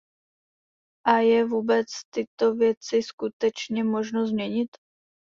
A 1.05 1.15
je 1.17 1.45
vůbec 1.45 1.87
tyto 2.09 2.55
věci 2.55 3.03
skutečně 3.03 3.83
možno 3.83 4.27
změnit? 4.27 4.67